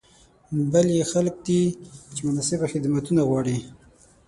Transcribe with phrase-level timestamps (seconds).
[0.71, 1.61] بل یې خلک دي
[2.15, 3.57] چې مناسب خدمتونه غواړي.